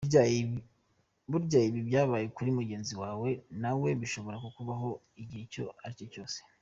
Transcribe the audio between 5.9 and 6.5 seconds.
cyo cyose.